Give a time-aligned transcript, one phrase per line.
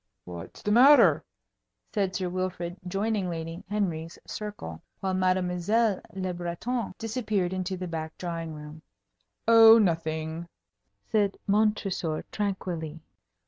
[0.23, 1.23] "What's the matter?"
[1.93, 8.17] said Sir Wilfrid, joining Lady Henry's circle, while Mademoiselle Le Breton disappeared into the back
[8.17, 8.81] drawing room.
[9.47, 10.47] "Oh, nothing,"
[11.03, 12.99] said Montresor, tranquilly.